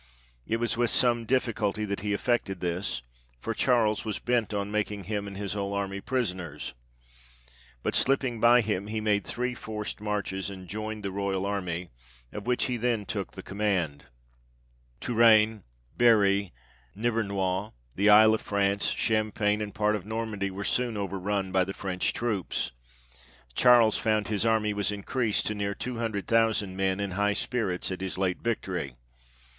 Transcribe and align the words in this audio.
It 0.47 0.57
was 0.57 0.77
with 0.77 0.89
some 0.89 1.25
difficulty 1.27 1.85
that 1.85 1.99
he 1.99 2.11
effected 2.11 2.59
this, 2.59 3.03
for 3.39 3.53
Charles 3.53 4.03
was 4.03 4.17
bent 4.17 4.51
on 4.51 4.71
making 4.71 5.03
him 5.03 5.27
and 5.27 5.37
his 5.37 5.53
whole 5.53 5.73
army 5.75 6.01
prisoners. 6.01 6.73
But 7.83 7.93
slipping 7.93 8.39
by 8.39 8.61
him, 8.61 8.87
he 8.87 8.99
made 8.99 9.25
three 9.27 9.53
forced 9.53 10.01
marches, 10.01 10.49
and 10.49 10.67
joined 10.67 11.03
the 11.03 11.11
royal 11.11 11.45
army, 11.45 11.89
of 12.33 12.47
which 12.47 12.63
he 12.63 12.77
then 12.77 13.05
took 13.05 13.33
the 13.33 13.43
command. 13.43 14.05
Touraine, 14.99 15.61
Berry, 15.97 16.51
Nivernois, 16.95 17.69
the 17.93 18.09
Isle 18.09 18.33
of 18.33 18.41
France, 18.41 18.95
Cham 18.95 19.31
pagne, 19.31 19.61
and 19.61 19.71
part 19.75 19.95
of 19.95 20.03
Normandy, 20.03 20.49
were 20.49 20.63
soon 20.63 20.97
over 20.97 21.19
run 21.19 21.51
by 21.51 21.63
the 21.63 21.75
French 21.75 22.11
troops; 22.11 22.71
Charles 23.53 23.99
found 23.99 24.29
his 24.29 24.47
army 24.47 24.73
was 24.73 24.91
in 24.91 25.03
creased 25.03 25.45
to 25.45 25.53
near 25.53 25.75
two 25.75 25.99
hundred 25.99 26.27
thousand 26.27 26.75
men, 26.75 26.99
in 26.99 27.11
high 27.11 27.33
spirits 27.33 27.91
at 27.91 28.01
his 28.01 28.17
late 28.17 28.41
victory. 28.41 28.95